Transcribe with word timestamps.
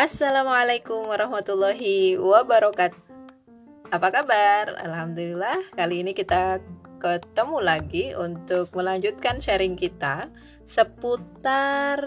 Assalamualaikum 0.00 1.12
warahmatullahi 1.12 2.16
wabarakatuh. 2.16 2.96
Apa 3.92 4.08
kabar? 4.08 4.72
Alhamdulillah, 4.80 5.60
kali 5.76 6.00
ini 6.00 6.16
kita 6.16 6.64
ketemu 6.96 7.60
lagi 7.60 8.16
untuk 8.16 8.72
melanjutkan 8.72 9.44
sharing 9.44 9.76
kita 9.76 10.32
seputar 10.64 12.00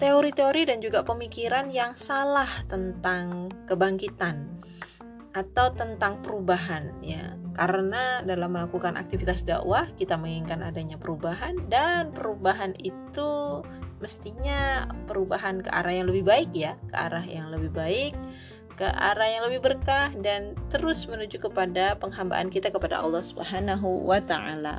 teori-teori 0.00 0.72
dan 0.72 0.80
juga 0.80 1.04
pemikiran 1.04 1.68
yang 1.68 1.92
salah 2.00 2.48
tentang 2.64 3.52
kebangkitan 3.68 4.64
atau 5.36 5.68
tentang 5.76 6.24
perubahan 6.24 6.96
ya. 7.04 7.36
Karena 7.52 8.24
dalam 8.24 8.56
melakukan 8.56 8.96
aktivitas 8.96 9.44
dakwah 9.44 9.84
kita 10.00 10.16
menginginkan 10.16 10.64
adanya 10.64 10.96
perubahan 10.96 11.60
dan 11.68 12.08
perubahan 12.08 12.72
itu 12.80 13.60
mestinya 13.98 14.86
perubahan 15.06 15.62
ke 15.62 15.70
arah 15.70 15.94
yang 15.94 16.06
lebih 16.10 16.24
baik 16.26 16.50
ya, 16.54 16.74
ke 16.86 16.94
arah 16.94 17.24
yang 17.26 17.50
lebih 17.50 17.70
baik, 17.74 18.14
ke 18.78 18.86
arah 18.86 19.26
yang 19.26 19.42
lebih 19.50 19.58
berkah 19.58 20.14
dan 20.22 20.54
terus 20.70 21.10
menuju 21.10 21.42
kepada 21.50 21.98
penghambaan 21.98 22.46
kita 22.46 22.70
kepada 22.70 23.02
Allah 23.02 23.26
Subhanahu 23.26 24.06
wa 24.06 24.22
taala. 24.22 24.78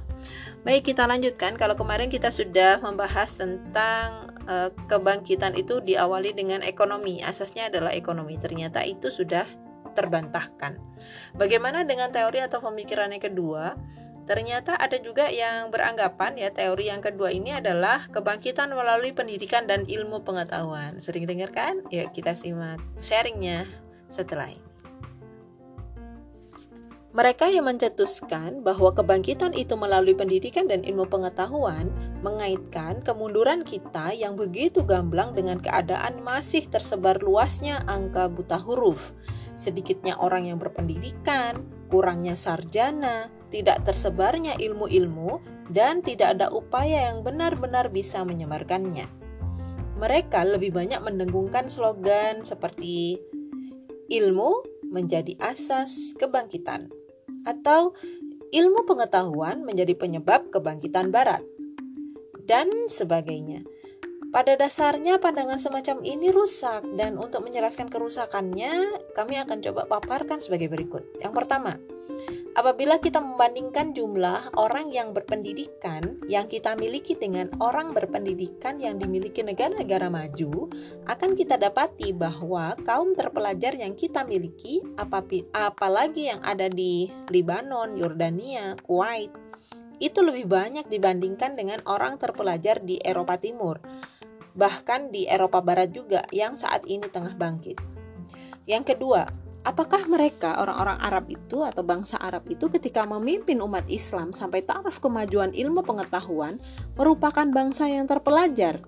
Baik, 0.64 0.96
kita 0.96 1.04
lanjutkan. 1.04 1.60
Kalau 1.60 1.76
kemarin 1.76 2.08
kita 2.08 2.32
sudah 2.32 2.80
membahas 2.80 3.36
tentang 3.36 4.32
uh, 4.48 4.72
kebangkitan 4.88 5.60
itu 5.60 5.84
diawali 5.84 6.32
dengan 6.32 6.64
ekonomi. 6.64 7.20
Asasnya 7.20 7.68
adalah 7.68 7.92
ekonomi. 7.92 8.40
Ternyata 8.40 8.88
itu 8.88 9.12
sudah 9.12 9.44
terbantahkan. 10.00 10.80
Bagaimana 11.36 11.84
dengan 11.84 12.08
teori 12.08 12.40
atau 12.40 12.64
pemikiran 12.64 13.12
yang 13.12 13.24
kedua? 13.24 13.76
Ternyata 14.30 14.78
ada 14.78 15.02
juga 15.02 15.26
yang 15.34 15.74
beranggapan 15.74 16.38
ya 16.38 16.54
teori 16.54 16.94
yang 16.94 17.02
kedua 17.02 17.34
ini 17.34 17.50
adalah 17.50 18.06
kebangkitan 18.14 18.70
melalui 18.70 19.10
pendidikan 19.10 19.66
dan 19.66 19.90
ilmu 19.90 20.22
pengetahuan. 20.22 21.02
Sering 21.02 21.26
dengar 21.26 21.50
kan? 21.50 21.82
Ya 21.90 22.06
kita 22.14 22.38
simak 22.38 22.78
sharingnya 23.02 23.66
setelah 24.06 24.54
ini. 24.54 24.70
Mereka 27.10 27.50
yang 27.50 27.66
mencetuskan 27.66 28.62
bahwa 28.62 28.94
kebangkitan 28.94 29.58
itu 29.58 29.74
melalui 29.74 30.14
pendidikan 30.14 30.70
dan 30.70 30.86
ilmu 30.86 31.10
pengetahuan 31.10 31.90
mengaitkan 32.22 33.02
kemunduran 33.02 33.66
kita 33.66 34.14
yang 34.14 34.38
begitu 34.38 34.86
gamblang 34.86 35.34
dengan 35.34 35.58
keadaan 35.58 36.22
masih 36.22 36.70
tersebar 36.70 37.18
luasnya 37.26 37.82
angka 37.90 38.30
buta 38.30 38.62
huruf, 38.62 39.10
sedikitnya 39.58 40.22
orang 40.22 40.54
yang 40.54 40.62
berpendidikan, 40.62 41.66
kurangnya 41.90 42.38
sarjana, 42.38 43.34
tidak 43.50 43.86
tersebarnya 43.86 44.58
ilmu-ilmu, 44.58 45.42
dan 45.70 46.02
tidak 46.02 46.38
ada 46.38 46.50
upaya 46.50 47.14
yang 47.14 47.22
benar-benar 47.22 47.94
bisa 47.94 48.26
menyebarkannya. 48.26 49.06
Mereka 50.00 50.42
lebih 50.48 50.74
banyak 50.74 51.02
mendengungkan 51.04 51.70
slogan 51.70 52.42
seperti 52.42 53.20
ilmu 54.10 54.66
menjadi 54.90 55.38
asas 55.38 56.18
kebangkitan 56.18 56.90
atau 57.46 57.94
ilmu 58.50 58.90
pengetahuan 58.90 59.62
menjadi 59.62 59.94
penyebab 59.94 60.50
kebangkitan 60.50 61.14
barat 61.14 61.46
dan 62.50 62.90
sebagainya. 62.90 63.62
Pada 64.30 64.54
dasarnya 64.54 65.18
pandangan 65.18 65.58
semacam 65.58 66.06
ini 66.06 66.30
rusak 66.30 66.86
dan 66.94 67.18
untuk 67.18 67.46
menjelaskan 67.46 67.90
kerusakannya 67.90 68.74
kami 69.18 69.42
akan 69.42 69.58
coba 69.66 69.90
paparkan 69.90 70.38
sebagai 70.38 70.70
berikut. 70.70 71.02
Yang 71.18 71.34
pertama, 71.34 71.82
apabila 72.58 72.98
kita 72.98 73.22
membandingkan 73.22 73.94
jumlah 73.94 74.54
orang 74.58 74.90
yang 74.90 75.14
berpendidikan 75.14 76.22
yang 76.26 76.50
kita 76.50 76.74
miliki 76.74 77.18
dengan 77.18 77.50
orang 77.62 77.94
berpendidikan 77.94 78.78
yang 78.82 78.98
dimiliki 78.98 79.46
negara-negara 79.46 80.10
maju, 80.10 80.70
akan 81.06 81.38
kita 81.38 81.58
dapati 81.58 82.14
bahwa 82.14 82.74
kaum 82.86 83.14
terpelajar 83.18 83.78
yang 83.78 83.94
kita 83.94 84.26
miliki 84.26 84.82
apalagi 85.54 86.30
yang 86.30 86.42
ada 86.46 86.70
di 86.70 87.10
Libanon, 87.30 87.98
Yordania, 87.98 88.78
Kuwait, 88.82 89.30
itu 90.00 90.20
lebih 90.24 90.48
banyak 90.48 90.88
dibandingkan 90.88 91.60
dengan 91.60 91.84
orang 91.86 92.16
terpelajar 92.16 92.80
di 92.80 92.98
Eropa 93.04 93.36
Timur 93.36 93.78
bahkan 94.60 95.08
di 95.08 95.24
Eropa 95.24 95.64
Barat 95.64 95.96
juga 95.96 96.26
yang 96.36 96.60
saat 96.60 96.84
ini 96.84 97.08
tengah 97.08 97.32
bangkit. 97.40 97.80
Yang 98.68 98.94
kedua, 98.94 99.24
apakah 99.68 100.08
mereka 100.08 100.56
orang-orang 100.60 101.00
Arab 101.04 101.26
itu 101.28 101.64
atau 101.64 101.84
bangsa 101.84 102.16
Arab 102.20 102.48
itu 102.48 102.72
ketika 102.72 103.04
memimpin 103.04 103.60
umat 103.60 103.88
Islam 103.92 104.32
sampai 104.32 104.64
taraf 104.64 105.04
kemajuan 105.04 105.52
ilmu 105.52 105.84
pengetahuan 105.84 106.60
merupakan 106.96 107.46
bangsa 107.50 107.92
yang 107.92 108.08
terpelajar? 108.08 108.84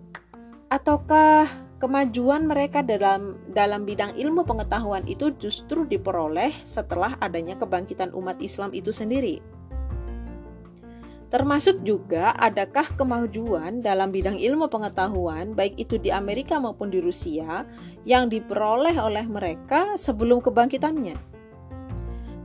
Ataukah 0.71 1.47
kemajuan 1.83 2.47
mereka 2.47 2.79
dalam 2.85 3.35
dalam 3.51 3.83
bidang 3.83 4.15
ilmu 4.15 4.47
pengetahuan 4.47 5.03
itu 5.09 5.35
justru 5.35 5.83
diperoleh 5.83 6.53
setelah 6.63 7.19
adanya 7.19 7.59
kebangkitan 7.59 8.15
umat 8.15 8.39
Islam 8.39 8.71
itu 8.71 8.95
sendiri? 8.95 9.60
Termasuk 11.31 11.87
juga 11.87 12.35
adakah 12.35 12.91
kemajuan 12.99 13.79
dalam 13.79 14.11
bidang 14.11 14.35
ilmu 14.35 14.67
pengetahuan 14.67 15.55
baik 15.55 15.79
itu 15.79 15.95
di 15.95 16.11
Amerika 16.11 16.59
maupun 16.59 16.91
di 16.91 16.99
Rusia 16.99 17.63
yang 18.03 18.27
diperoleh 18.27 18.99
oleh 18.99 19.23
mereka 19.31 19.95
sebelum 19.95 20.43
kebangkitannya? 20.43 21.15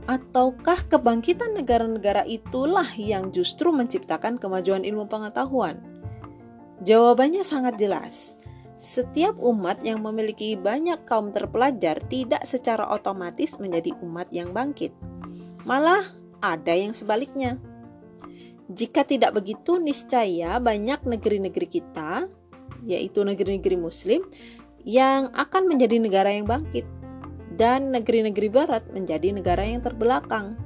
Ataukah 0.07 0.87
kebangkitan 0.87 1.59
negara-negara 1.59 2.23
itulah 2.23 2.87
yang 2.95 3.35
justru 3.35 3.75
menciptakan 3.75 4.39
kemajuan 4.39 4.87
ilmu 4.87 5.11
pengetahuan? 5.11 5.83
Jawabannya 6.79 7.43
sangat 7.43 7.75
jelas. 7.75 8.39
Setiap 8.79 9.35
umat 9.43 9.83
yang 9.83 9.99
memiliki 9.99 10.55
banyak 10.55 11.03
kaum 11.03 11.35
terpelajar 11.35 11.99
tidak 12.07 12.47
secara 12.47 12.87
otomatis 12.87 13.59
menjadi 13.59 13.91
umat 13.99 14.31
yang 14.31 14.55
bangkit. 14.55 14.95
Malah 15.67 16.07
ada 16.39 16.71
yang 16.71 16.95
sebaliknya 16.95 17.59
jika 18.67 19.07
tidak 19.07 19.31
begitu, 19.39 19.79
niscaya 19.79 20.59
banyak 20.59 20.99
negeri-negeri 21.07 21.67
kita, 21.71 22.27
yaitu 22.83 23.23
negeri-negeri 23.23 23.79
Muslim, 23.79 24.27
yang 24.83 25.31
akan 25.31 25.71
menjadi 25.71 25.99
negara 25.99 26.31
yang 26.31 26.43
bangkit, 26.43 26.83
dan 27.55 27.95
negeri-negeri 27.95 28.47
Barat 28.51 28.83
menjadi 28.91 29.31
negara 29.31 29.63
yang 29.63 29.79
terbelakang. 29.79 30.59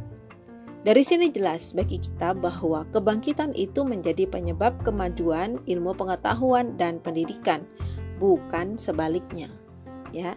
Dari 0.81 1.05
sini 1.05 1.29
jelas 1.29 1.77
bagi 1.77 2.01
kita 2.01 2.33
bahwa 2.33 2.89
kebangkitan 2.89 3.53
itu 3.53 3.85
menjadi 3.85 4.25
penyebab 4.25 4.81
kemajuan 4.81 5.61
ilmu 5.69 5.93
pengetahuan 5.93 6.73
dan 6.81 6.97
pendidikan, 6.97 7.69
bukan 8.17 8.81
sebaliknya. 8.81 9.53
Ya, 10.09 10.33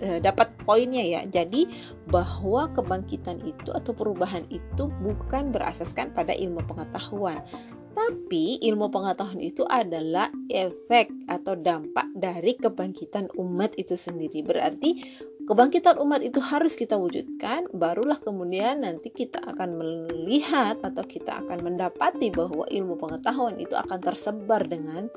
e, 0.00 0.18
dapat 0.18 0.56
poinnya 0.64 1.04
ya. 1.04 1.20
Jadi 1.28 1.68
bahwa 2.08 2.72
kebangkitan 2.72 3.44
itu 3.44 3.70
atau 3.70 3.92
perubahan 3.92 4.42
itu 4.48 4.88
bukan 5.04 5.52
berasaskan 5.52 6.16
pada 6.16 6.32
ilmu 6.34 6.64
pengetahuan, 6.66 7.44
tapi 7.90 8.62
ilmu 8.62 8.88
pengetahuan 8.88 9.42
itu 9.42 9.66
adalah 9.66 10.30
efek 10.48 11.10
atau 11.26 11.58
dampak 11.58 12.06
dari 12.14 12.54
kebangkitan 12.56 13.28
umat 13.36 13.74
itu 13.76 13.98
sendiri. 13.98 14.46
Berarti 14.46 15.02
kebangkitan 15.44 15.98
umat 15.98 16.22
itu 16.22 16.38
harus 16.38 16.78
kita 16.78 16.94
wujudkan, 16.94 17.66
barulah 17.74 18.16
kemudian 18.22 18.86
nanti 18.86 19.10
kita 19.10 19.42
akan 19.42 19.76
melihat 19.82 20.78
atau 20.80 21.02
kita 21.02 21.42
akan 21.44 21.66
mendapati 21.66 22.30
bahwa 22.30 22.64
ilmu 22.70 22.94
pengetahuan 22.94 23.58
itu 23.58 23.74
akan 23.74 23.98
tersebar 23.98 24.62
dengan 24.70 25.10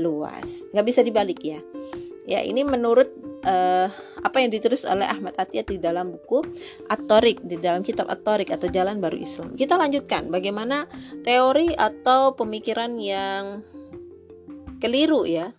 luas. 0.00 0.64
Nggak 0.72 0.86
bisa 0.88 1.00
dibalik 1.04 1.40
ya. 1.44 1.60
Ya, 2.24 2.40
ini 2.40 2.64
menurut 2.64 3.12
uh, 3.44 3.92
apa 4.24 4.36
yang 4.40 4.48
ditulis 4.48 4.88
oleh 4.88 5.04
Ahmad 5.04 5.36
Atiyah 5.36 5.68
di 5.68 5.76
dalam 5.76 6.16
buku 6.16 6.40
At-Tariq 6.88 7.44
di 7.44 7.60
dalam 7.60 7.84
kitab 7.84 8.08
At-Tariq 8.08 8.48
atau 8.48 8.72
Jalan 8.72 8.96
Baru 8.96 9.20
Islam. 9.20 9.52
Kita 9.52 9.76
lanjutkan 9.76 10.32
bagaimana 10.32 10.88
teori 11.20 11.76
atau 11.76 12.32
pemikiran 12.32 12.96
yang 12.96 13.60
keliru 14.80 15.28
ya. 15.28 15.52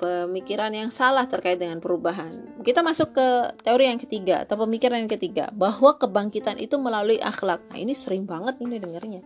Pemikiran 0.00 0.72
yang 0.72 0.88
salah 0.88 1.28
terkait 1.28 1.60
dengan 1.60 1.76
perubahan. 1.76 2.62
Kita 2.64 2.80
masuk 2.80 3.12
ke 3.12 3.26
teori 3.60 3.90
yang 3.90 4.00
ketiga 4.00 4.48
atau 4.48 4.64
pemikiran 4.64 5.04
yang 5.04 5.12
ketiga 5.12 5.52
bahwa 5.52 5.98
kebangkitan 6.00 6.56
itu 6.56 6.80
melalui 6.80 7.20
akhlak. 7.20 7.60
Nah, 7.68 7.76
ini 7.76 7.92
sering 7.92 8.24
banget 8.24 8.64
ini 8.64 8.80
dengarnya. 8.80 9.20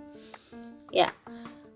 Ya, 0.91 1.15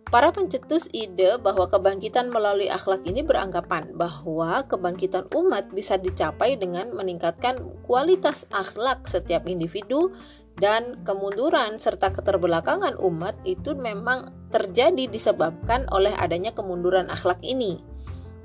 Para 0.09 0.33
pencetus 0.33 0.89
ide 0.97 1.37
bahwa 1.37 1.69
kebangkitan 1.69 2.33
melalui 2.33 2.73
akhlak 2.73 3.05
ini 3.05 3.21
beranggapan 3.21 3.93
bahwa 3.93 4.65
kebangkitan 4.65 5.29
umat 5.37 5.69
bisa 5.69 6.01
dicapai 6.01 6.57
dengan 6.57 6.97
meningkatkan 6.97 7.61
kualitas 7.85 8.49
akhlak 8.49 9.05
setiap 9.05 9.45
individu 9.45 10.17
dan 10.57 11.05
kemunduran 11.05 11.77
serta 11.77 12.09
keterbelakangan 12.09 12.97
umat 13.05 13.37
itu 13.45 13.77
memang 13.77 14.33
terjadi 14.49 15.13
disebabkan 15.13 15.85
oleh 15.93 16.17
adanya 16.17 16.57
kemunduran 16.57 17.13
akhlak 17.13 17.45
ini. 17.45 17.85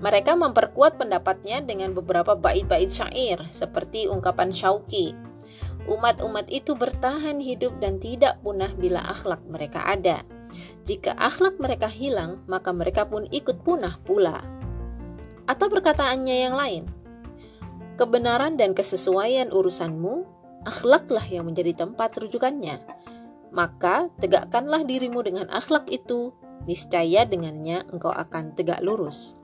Mereka 0.03 0.35
memperkuat 0.35 0.99
pendapatnya 0.99 1.63
dengan 1.63 1.95
beberapa 1.95 2.35
bait-bait 2.35 2.91
syair 2.91 3.39
seperti 3.55 4.11
ungkapan 4.11 4.51
Syauqi. 4.51 5.15
Umat-umat 5.87 6.51
itu 6.51 6.75
bertahan 6.75 7.39
hidup 7.39 7.79
dan 7.79 8.03
tidak 8.03 8.35
punah 8.43 8.75
bila 8.75 8.99
akhlak 9.07 9.39
mereka 9.47 9.79
ada. 9.87 10.27
Jika 10.83 11.15
akhlak 11.15 11.57
mereka 11.57 11.87
hilang, 11.87 12.43
maka 12.45 12.75
mereka 12.75 13.07
pun 13.07 13.27
ikut 13.31 13.63
punah 13.63 13.99
pula. 14.03 14.43
Atau 15.47 15.67
perkataannya 15.71 16.35
yang 16.47 16.55
lain, 16.55 16.83
kebenaran 17.95 18.55
dan 18.55 18.75
kesesuaian 18.75 19.51
urusanmu, 19.51 20.23
akhlaklah 20.63 21.23
yang 21.27 21.47
menjadi 21.47 21.85
tempat 21.85 22.15
rujukannya. 22.19 22.79
Maka 23.53 24.09
tegakkanlah 24.17 24.87
dirimu 24.87 25.21
dengan 25.21 25.45
akhlak 25.51 25.85
itu, 25.91 26.33
niscaya 26.65 27.27
dengannya 27.27 27.85
engkau 27.91 28.09
akan 28.09 28.55
tegak 28.55 28.81
lurus. 28.81 29.37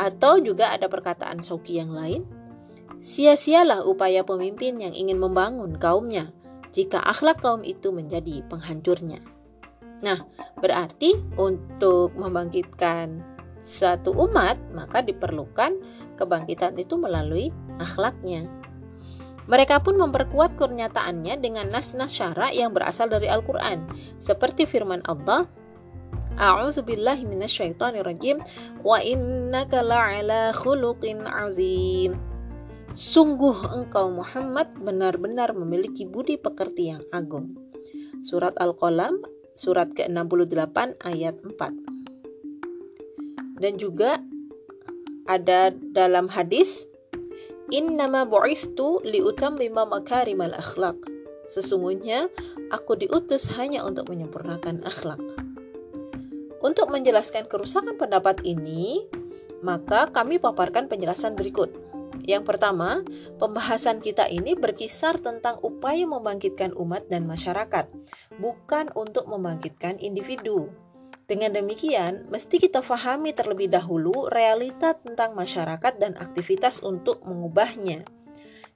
Atau 0.00 0.40
juga 0.42 0.72
ada 0.72 0.88
perkataan 0.88 1.44
Sauki 1.44 1.78
yang 1.78 1.92
lain, 1.92 2.24
sia-sialah 3.04 3.84
upaya 3.84 4.24
pemimpin 4.24 4.80
yang 4.80 4.96
ingin 4.96 5.20
membangun 5.20 5.76
kaumnya 5.76 6.32
jika 6.74 6.98
akhlak 6.98 7.38
kaum 7.38 7.62
itu 7.62 7.94
menjadi 7.94 8.42
penghancurnya. 8.50 9.33
Nah, 10.04 10.20
berarti 10.60 11.16
untuk 11.40 12.12
membangkitkan 12.12 13.24
suatu 13.64 14.12
umat, 14.12 14.60
maka 14.76 15.00
diperlukan 15.00 15.80
kebangkitan 16.20 16.76
itu 16.76 17.00
melalui 17.00 17.48
akhlaknya. 17.80 18.44
Mereka 19.48 19.80
pun 19.80 19.96
memperkuat 19.96 20.56
kernyataannya 20.60 21.40
dengan 21.40 21.72
nas-nas 21.72 22.12
syara 22.12 22.52
yang 22.52 22.72
berasal 22.76 23.08
dari 23.08 23.28
Al-Quran, 23.28 23.88
seperti 24.20 24.68
firman 24.68 25.00
Allah, 25.08 25.48
A'udzu 26.34 26.82
billahi 26.82 27.28
minasyaitonirrajim 27.30 28.42
wa 28.82 28.98
innaka 28.98 29.86
la'ala 29.86 30.50
khuluqin 30.50 31.22
azim. 31.30 32.18
Sungguh 32.90 33.54
engkau 33.70 34.10
Muhammad 34.10 34.74
benar-benar 34.82 35.54
memiliki 35.54 36.06
budi 36.06 36.34
pekerti 36.34 36.90
yang 36.90 37.02
agung. 37.14 37.54
Surat 38.26 38.56
Al-Qalam 38.58 39.33
surat 39.54 39.94
ke-68 39.94 40.98
ayat 41.06 41.38
4. 41.40 43.62
Dan 43.62 43.78
juga 43.78 44.18
ada 45.24 45.72
dalam 45.72 46.28
hadis 46.28 46.84
Innama 47.72 48.28
bu'istu 48.28 49.00
liutammima 49.08 49.88
makarimal 49.88 50.52
akhlak. 50.52 51.00
Sesungguhnya 51.48 52.28
aku 52.68 53.00
diutus 53.00 53.56
hanya 53.56 53.88
untuk 53.88 54.12
menyempurnakan 54.12 54.84
akhlak. 54.84 55.24
Untuk 56.60 56.92
menjelaskan 56.92 57.48
kerusakan 57.48 57.96
pendapat 57.96 58.44
ini, 58.44 59.08
maka 59.64 60.12
kami 60.12 60.36
paparkan 60.36 60.92
penjelasan 60.92 61.40
berikut. 61.40 61.72
Yang 62.22 62.44
pertama, 62.46 63.02
pembahasan 63.42 63.98
kita 63.98 64.30
ini 64.30 64.54
berkisar 64.54 65.18
tentang 65.18 65.58
upaya 65.66 66.06
membangkitkan 66.06 66.70
umat 66.78 67.10
dan 67.10 67.26
masyarakat, 67.26 67.90
bukan 68.38 68.94
untuk 68.94 69.26
membangkitkan 69.26 69.98
individu. 69.98 70.70
Dengan 71.24 71.56
demikian, 71.56 72.28
mesti 72.28 72.60
kita 72.60 72.84
fahami 72.84 73.32
terlebih 73.32 73.72
dahulu 73.72 74.28
realita 74.28 74.92
tentang 74.92 75.32
masyarakat 75.32 75.96
dan 75.96 76.14
aktivitas 76.20 76.84
untuk 76.84 77.24
mengubahnya. 77.24 78.04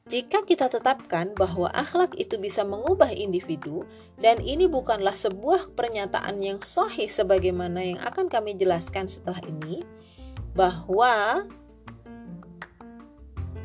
Jika 0.09 0.41
kita 0.49 0.73
tetapkan 0.73 1.37
bahwa 1.37 1.69
akhlak 1.69 2.17
itu 2.17 2.41
bisa 2.41 2.65
mengubah 2.65 3.13
individu, 3.13 3.85
dan 4.17 4.41
ini 4.41 4.65
bukanlah 4.65 5.13
sebuah 5.13 5.77
pernyataan 5.77 6.41
yang 6.41 6.65
sahih 6.65 7.13
sebagaimana 7.13 7.85
yang 7.85 8.01
akan 8.01 8.33
kami 8.33 8.57
jelaskan 8.57 9.05
setelah 9.13 9.45
ini, 9.45 9.85
bahwa 10.57 11.45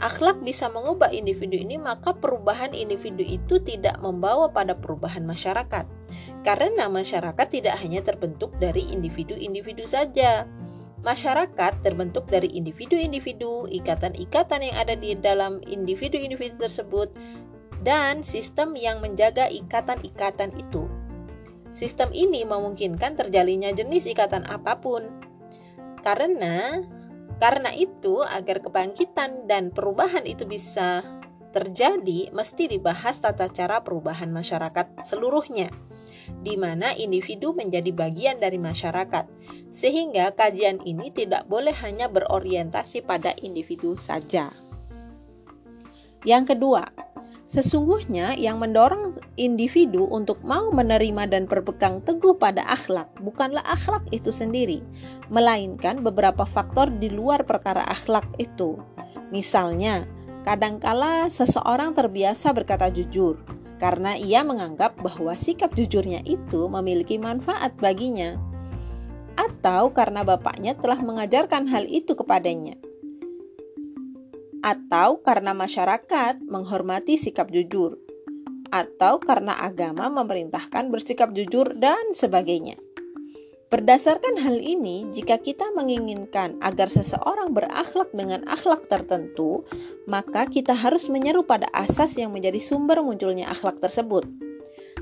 akhlak 0.04 0.44
bisa 0.44 0.68
mengubah 0.68 1.16
individu 1.16 1.56
ini, 1.56 1.80
maka 1.80 2.12
perubahan 2.12 2.76
individu 2.76 3.24
itu 3.24 3.64
tidak 3.64 3.96
membawa 4.04 4.52
pada 4.52 4.76
perubahan 4.76 5.24
masyarakat. 5.24 5.88
Karena 6.44 6.92
masyarakat 6.92 7.48
tidak 7.48 7.80
hanya 7.80 8.04
terbentuk 8.04 8.52
dari 8.60 8.84
individu-individu 8.92 9.88
saja. 9.88 10.44
Masyarakat 11.08 11.80
terbentuk 11.80 12.28
dari 12.28 12.52
individu-individu, 12.52 13.72
ikatan-ikatan 13.72 14.60
yang 14.68 14.76
ada 14.76 14.96
di 15.00 15.16
dalam 15.16 15.64
individu-individu 15.64 16.60
tersebut, 16.60 17.16
dan 17.84 18.24
sistem 18.24 18.76
yang 18.76 19.00
menjaga 19.00 19.48
ikatan-ikatan 19.52 20.52
itu. 20.60 20.88
Sistem 21.72 22.12
ini 22.12 22.44
memungkinkan 22.44 23.20
terjalinnya 23.20 23.72
jenis 23.72 24.08
ikatan 24.08 24.48
apa 24.48 24.80
pun. 24.80 25.10
Karena 26.04 26.84
karena 27.44 27.76
itu 27.76 28.24
agar 28.24 28.64
kebangkitan 28.64 29.52
dan 29.52 29.68
perubahan 29.76 30.24
itu 30.24 30.48
bisa 30.48 31.04
terjadi 31.52 32.32
mesti 32.32 32.72
dibahas 32.72 33.20
tata 33.20 33.52
cara 33.52 33.84
perubahan 33.84 34.32
masyarakat 34.32 35.04
seluruhnya 35.04 35.68
di 36.40 36.56
mana 36.56 36.96
individu 36.96 37.52
menjadi 37.52 37.92
bagian 37.92 38.40
dari 38.40 38.56
masyarakat, 38.56 39.28
sehingga 39.68 40.32
kajian 40.32 40.80
ini 40.88 41.12
tidak 41.12 41.44
boleh 41.52 41.76
hanya 41.84 42.08
berorientasi 42.08 43.04
pada 43.04 43.36
individu 43.44 44.00
saja. 44.00 44.56
Yang 46.24 46.56
kedua, 46.56 46.88
sesungguhnya 47.54 48.34
yang 48.42 48.58
mendorong 48.58 49.14
individu 49.38 50.10
untuk 50.10 50.42
mau 50.42 50.74
menerima 50.74 51.30
dan 51.30 51.46
berpegang 51.46 52.02
teguh 52.02 52.34
pada 52.42 52.66
akhlak 52.66 53.14
bukanlah 53.22 53.62
akhlak 53.70 54.02
itu 54.10 54.34
sendiri, 54.34 54.82
melainkan 55.30 56.02
beberapa 56.02 56.50
faktor 56.50 56.90
di 56.90 57.14
luar 57.14 57.46
perkara 57.46 57.86
akhlak 57.86 58.26
itu. 58.42 58.82
Misalnya, 59.30 60.10
kadangkala 60.42 61.30
seseorang 61.30 61.94
terbiasa 61.94 62.58
berkata 62.58 62.90
jujur, 62.90 63.38
karena 63.78 64.18
ia 64.18 64.42
menganggap 64.42 64.98
bahwa 64.98 65.38
sikap 65.38 65.78
jujurnya 65.78 66.26
itu 66.26 66.66
memiliki 66.66 67.22
manfaat 67.22 67.78
baginya, 67.78 68.34
atau 69.38 69.94
karena 69.94 70.26
bapaknya 70.26 70.74
telah 70.74 70.98
mengajarkan 70.98 71.70
hal 71.70 71.86
itu 71.86 72.18
kepadanya, 72.18 72.82
atau 74.64 75.20
karena 75.20 75.52
masyarakat 75.52 76.40
menghormati 76.48 77.20
sikap 77.20 77.52
jujur, 77.52 78.00
atau 78.72 79.20
karena 79.20 79.52
agama 79.60 80.08
memerintahkan 80.08 80.88
bersikap 80.88 81.36
jujur, 81.36 81.76
dan 81.76 82.16
sebagainya. 82.16 82.80
Berdasarkan 83.68 84.38
hal 84.38 84.62
ini, 84.62 85.10
jika 85.12 85.42
kita 85.42 85.74
menginginkan 85.74 86.62
agar 86.62 86.94
seseorang 86.94 87.58
berakhlak 87.58 88.14
dengan 88.14 88.46
akhlak 88.46 88.86
tertentu, 88.86 89.66
maka 90.06 90.46
kita 90.46 90.78
harus 90.78 91.10
menyeru 91.10 91.42
pada 91.42 91.66
asas 91.74 92.14
yang 92.16 92.30
menjadi 92.32 92.62
sumber 92.62 93.02
munculnya 93.02 93.50
akhlak 93.50 93.82
tersebut. 93.82 94.30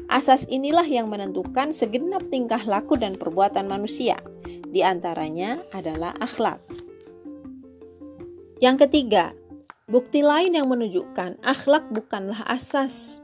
Asas 0.07 0.47
inilah 0.47 0.87
yang 0.87 1.11
menentukan 1.11 1.75
segenap 1.75 2.31
tingkah 2.31 2.63
laku 2.63 2.95
dan 2.95 3.19
perbuatan 3.19 3.67
manusia. 3.67 4.15
Di 4.47 4.87
antaranya 4.87 5.59
adalah 5.75 6.15
akhlak. 6.23 6.63
Yang 8.63 8.87
ketiga, 8.87 9.35
bukti 9.91 10.23
lain 10.23 10.55
yang 10.55 10.71
menunjukkan 10.71 11.43
akhlak 11.43 11.83
bukanlah 11.91 12.39
asas. 12.47 13.19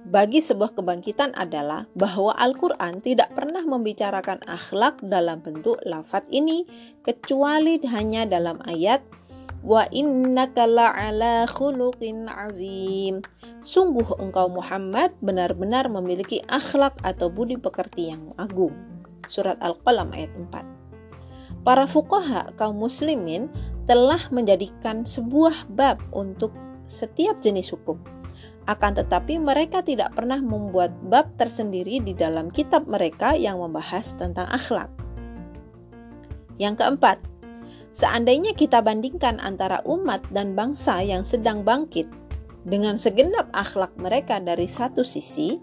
Bagi 0.00 0.40
sebuah 0.40 0.76
kebangkitan 0.76 1.32
adalah 1.36 1.88
bahwa 1.96 2.32
Al-Quran 2.36 3.00
tidak 3.00 3.32
pernah 3.32 3.64
membicarakan 3.64 4.40
akhlak 4.44 5.00
dalam 5.04 5.40
bentuk 5.40 5.80
lafat 5.84 6.24
ini 6.32 6.64
kecuali 7.04 7.80
hanya 7.88 8.24
dalam 8.28 8.60
ayat 8.64 9.00
wa 9.60 9.84
innaka 9.92 10.64
la'ala 10.64 11.48
khuluqin 11.48 12.28
azim. 12.28 13.24
Sungguh 13.60 14.16
engkau 14.20 14.48
Muhammad 14.48 15.12
benar-benar 15.20 15.92
memiliki 15.92 16.40
akhlak 16.48 16.96
atau 17.04 17.28
budi 17.28 17.60
pekerti 17.60 18.12
yang 18.12 18.32
agung. 18.40 18.72
Surat 19.28 19.60
Al-Qalam 19.60 20.16
ayat 20.16 20.32
4 20.32 20.80
para 21.60 21.84
fuqaha 21.84 22.56
kaum 22.56 22.80
muslimin 22.80 23.52
telah 23.84 24.20
menjadikan 24.32 25.04
sebuah 25.04 25.70
bab 25.72 26.00
untuk 26.12 26.52
setiap 26.84 27.38
jenis 27.38 27.70
hukum 27.72 28.00
akan 28.68 29.02
tetapi 29.02 29.42
mereka 29.42 29.82
tidak 29.82 30.14
pernah 30.14 30.38
membuat 30.38 30.94
bab 31.10 31.32
tersendiri 31.34 31.98
di 31.98 32.14
dalam 32.14 32.52
kitab 32.52 32.86
mereka 32.86 33.34
yang 33.34 33.58
membahas 33.58 34.14
tentang 34.14 34.46
akhlak. 34.46 34.86
Yang 36.60 36.84
keempat, 36.84 37.18
seandainya 37.90 38.52
kita 38.54 38.78
bandingkan 38.84 39.40
antara 39.40 39.80
umat 39.88 40.22
dan 40.30 40.52
bangsa 40.52 41.00
yang 41.00 41.26
sedang 41.26 41.64
bangkit 41.66 42.06
dengan 42.68 43.00
segenap 43.00 43.48
akhlak 43.56 43.90
mereka 43.96 44.36
dari 44.38 44.68
satu 44.68 45.00
sisi, 45.00 45.56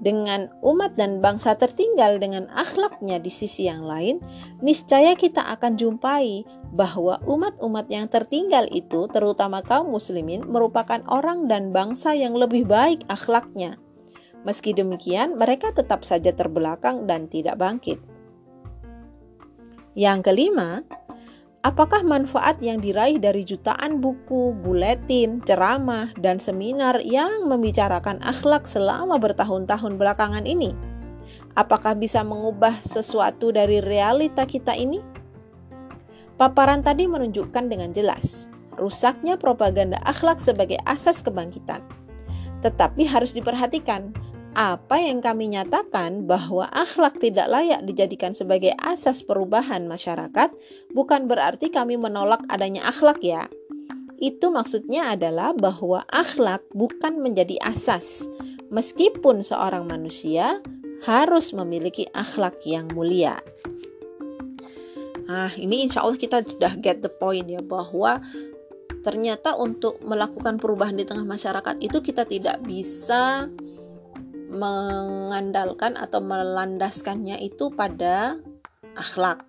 dengan 0.00 0.52
umat 0.60 0.94
dan 0.94 1.24
bangsa 1.24 1.56
tertinggal 1.56 2.20
dengan 2.20 2.48
akhlaknya 2.52 3.20
di 3.20 3.32
sisi 3.32 3.68
yang 3.68 3.84
lain, 3.84 4.20
niscaya 4.60 5.16
kita 5.16 5.40
akan 5.56 5.80
jumpai 5.80 6.44
bahwa 6.74 7.16
umat-umat 7.24 7.88
yang 7.88 8.10
tertinggal 8.10 8.68
itu, 8.74 9.08
terutama 9.08 9.64
kaum 9.64 9.88
muslimin, 9.88 10.44
merupakan 10.44 11.00
orang 11.08 11.48
dan 11.48 11.72
bangsa 11.72 12.12
yang 12.12 12.36
lebih 12.36 12.68
baik 12.68 13.06
akhlaknya. 13.08 13.80
Meski 14.46 14.76
demikian, 14.76 15.34
mereka 15.34 15.74
tetap 15.74 16.06
saja 16.06 16.30
terbelakang 16.30 17.08
dan 17.08 17.26
tidak 17.26 17.58
bangkit. 17.58 17.98
Yang 19.96 20.28
kelima, 20.28 20.84
Apakah 21.66 22.06
manfaat 22.06 22.62
yang 22.62 22.78
diraih 22.78 23.18
dari 23.18 23.42
jutaan 23.42 23.98
buku, 23.98 24.54
buletin, 24.54 25.42
ceramah, 25.42 26.14
dan 26.14 26.38
seminar 26.38 27.02
yang 27.02 27.50
membicarakan 27.50 28.22
akhlak 28.22 28.70
selama 28.70 29.18
bertahun-tahun 29.18 29.98
belakangan 29.98 30.46
ini? 30.46 30.70
Apakah 31.58 31.98
bisa 31.98 32.22
mengubah 32.22 32.70
sesuatu 32.86 33.50
dari 33.50 33.82
realita 33.82 34.46
kita 34.46 34.78
ini? 34.78 35.02
Paparan 36.38 36.86
tadi 36.86 37.10
menunjukkan 37.10 37.66
dengan 37.66 37.90
jelas 37.90 38.46
rusaknya 38.78 39.34
propaganda 39.34 39.98
akhlak 40.06 40.38
sebagai 40.38 40.78
asas 40.86 41.18
kebangkitan. 41.18 41.82
Tetapi 42.62 43.10
harus 43.10 43.34
diperhatikan, 43.34 44.14
apa 44.56 44.96
yang 44.96 45.20
kami 45.20 45.52
nyatakan 45.52 46.24
bahwa 46.24 46.64
akhlak 46.72 47.20
tidak 47.20 47.44
layak 47.52 47.84
dijadikan 47.84 48.32
sebagai 48.32 48.72
asas 48.80 49.20
perubahan 49.20 49.84
masyarakat 49.84 50.48
bukan 50.96 51.28
berarti 51.28 51.68
kami 51.68 52.00
menolak 52.00 52.40
adanya 52.48 52.88
akhlak 52.88 53.20
ya. 53.20 53.44
Itu 54.16 54.48
maksudnya 54.48 55.12
adalah 55.12 55.52
bahwa 55.52 56.08
akhlak 56.08 56.64
bukan 56.72 57.20
menjadi 57.20 57.60
asas, 57.68 58.24
meskipun 58.72 59.44
seorang 59.44 59.84
manusia 59.84 60.64
harus 61.04 61.52
memiliki 61.52 62.08
akhlak 62.16 62.56
yang 62.64 62.88
mulia. 62.96 63.36
Nah, 65.28 65.52
ini 65.52 65.84
insya 65.84 66.00
Allah 66.00 66.16
kita 66.16 66.40
sudah 66.40 66.80
get 66.80 67.04
the 67.04 67.12
point 67.12 67.44
ya 67.44 67.60
bahwa 67.60 68.24
ternyata 69.04 69.52
untuk 69.60 70.00
melakukan 70.00 70.56
perubahan 70.56 70.96
di 70.96 71.04
tengah 71.04 71.28
masyarakat 71.28 71.76
itu 71.84 72.00
kita 72.00 72.24
tidak 72.24 72.64
bisa 72.64 73.52
mengandalkan 74.46 75.98
atau 75.98 76.22
melandaskannya 76.22 77.42
itu 77.42 77.70
pada 77.74 78.38
akhlak. 78.96 79.44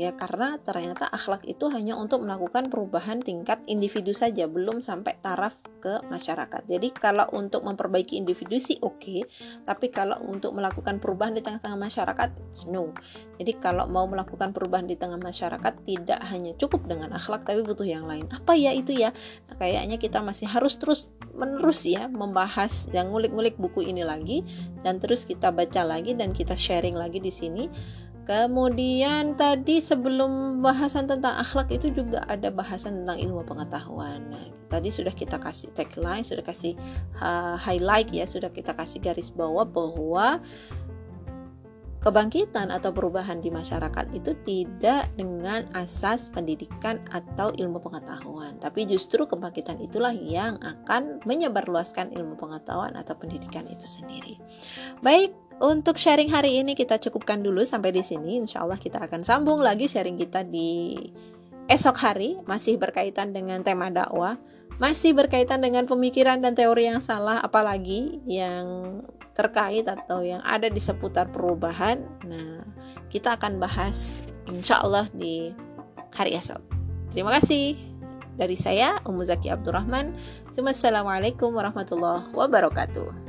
Ya 0.00 0.16
karena 0.16 0.56
ternyata 0.64 1.04
akhlak 1.04 1.44
itu 1.44 1.68
hanya 1.68 2.00
untuk 2.00 2.24
melakukan 2.24 2.72
perubahan 2.72 3.20
tingkat 3.20 3.60
individu 3.68 4.16
saja 4.16 4.48
belum 4.48 4.80
sampai 4.80 5.20
taraf 5.20 5.52
ke 5.84 6.00
masyarakat. 6.08 6.64
Jadi 6.64 6.88
kalau 6.96 7.28
untuk 7.36 7.60
memperbaiki 7.60 8.16
individu 8.16 8.56
sih 8.56 8.80
oke 8.80 8.96
okay, 8.96 9.20
tapi 9.68 9.92
kalau 9.92 10.16
untuk 10.24 10.56
melakukan 10.56 10.96
perubahan 10.96 11.36
di 11.36 11.44
tengah-tengah 11.44 11.76
masyarakat 11.76 12.28
no. 12.72 12.96
Jadi 13.36 13.52
kalau 13.60 13.84
mau 13.84 14.08
melakukan 14.08 14.56
perubahan 14.56 14.88
di 14.88 14.96
tengah 14.96 15.20
masyarakat 15.20 15.84
tidak 15.84 16.24
hanya 16.24 16.56
cukup 16.56 16.88
dengan 16.88 17.12
akhlak 17.12 17.44
tapi 17.44 17.60
butuh 17.60 17.84
yang 17.84 18.08
lain. 18.08 18.24
Apa 18.32 18.56
ya 18.56 18.72
itu 18.72 18.96
ya? 18.96 19.12
Nah, 19.52 19.60
kayaknya 19.60 20.00
kita 20.00 20.24
masih 20.24 20.48
harus 20.48 20.80
terus 20.80 21.12
menerus 21.32 21.88
ya 21.88 22.08
membahas 22.12 22.88
dan 22.92 23.08
ngulik-ngulik 23.08 23.56
buku 23.56 23.88
ini 23.88 24.04
lagi 24.04 24.44
dan 24.84 25.00
terus 25.00 25.24
kita 25.24 25.48
baca 25.48 25.82
lagi 25.82 26.12
dan 26.12 26.30
kita 26.36 26.52
sharing 26.52 26.94
lagi 26.94 27.18
di 27.18 27.32
sini 27.32 27.64
Kemudian 28.22 29.34
tadi 29.34 29.82
sebelum 29.82 30.62
bahasan 30.62 31.10
tentang 31.10 31.34
akhlak 31.42 31.74
itu 31.74 31.90
juga 31.90 32.22
ada 32.30 32.54
bahasan 32.54 33.02
tentang 33.02 33.18
ilmu 33.18 33.42
pengetahuan. 33.42 34.22
Nah, 34.30 34.46
tadi 34.70 34.94
sudah 34.94 35.10
kita 35.10 35.42
kasih 35.42 35.74
tagline, 35.74 36.22
sudah 36.22 36.46
kasih 36.46 36.78
highlight 37.58 38.14
ya, 38.14 38.22
sudah 38.22 38.54
kita 38.54 38.78
kasih 38.78 39.02
garis 39.02 39.34
bawah 39.34 39.66
bahwa 39.66 40.38
kebangkitan 42.02 42.74
atau 42.74 42.90
perubahan 42.90 43.38
di 43.38 43.48
masyarakat 43.54 44.10
itu 44.10 44.34
tidak 44.42 45.06
dengan 45.14 45.62
asas 45.78 46.34
pendidikan 46.34 46.98
atau 47.14 47.54
ilmu 47.54 47.78
pengetahuan, 47.78 48.58
tapi 48.58 48.90
justru 48.90 49.22
kebangkitan 49.22 49.78
itulah 49.78 50.10
yang 50.10 50.58
akan 50.58 51.22
menyebarluaskan 51.22 52.10
ilmu 52.10 52.34
pengetahuan 52.34 52.98
atau 52.98 53.14
pendidikan 53.14 53.62
itu 53.70 53.86
sendiri. 53.86 54.34
Baik, 54.98 55.30
untuk 55.62 55.94
sharing 55.94 56.26
hari 56.34 56.58
ini 56.58 56.74
kita 56.74 56.98
cukupkan 56.98 57.38
dulu 57.38 57.62
sampai 57.62 57.94
di 57.94 58.02
sini. 58.02 58.42
Insya 58.42 58.66
Allah 58.66 58.82
kita 58.82 58.98
akan 58.98 59.22
sambung 59.22 59.62
lagi 59.62 59.86
sharing 59.86 60.18
kita 60.18 60.42
di 60.42 60.98
esok 61.70 61.96
hari 62.02 62.42
masih 62.50 62.82
berkaitan 62.82 63.30
dengan 63.30 63.62
tema 63.62 63.86
dakwah, 63.94 64.42
masih 64.82 65.14
berkaitan 65.14 65.62
dengan 65.62 65.86
pemikiran 65.86 66.42
dan 66.42 66.58
teori 66.58 66.90
yang 66.90 66.98
salah, 66.98 67.38
apalagi 67.38 68.18
yang 68.26 68.98
terkait 69.32 69.84
atau 69.88 70.20
yang 70.20 70.40
ada 70.44 70.68
di 70.68 70.80
seputar 70.80 71.32
perubahan. 71.32 72.04
Nah, 72.28 72.64
kita 73.08 73.36
akan 73.36 73.60
bahas 73.60 74.20
insya 74.48 74.80
Allah 74.80 75.08
di 75.12 75.52
hari 76.12 76.36
esok. 76.36 76.60
Terima 77.12 77.32
kasih 77.36 77.76
dari 78.36 78.56
saya 78.56 78.96
Ummu 79.04 79.24
Zaki 79.24 79.52
Abdurrahman. 79.52 80.16
Assalamualaikum 80.52 81.52
warahmatullahi 81.52 82.28
wabarakatuh. 82.32 83.21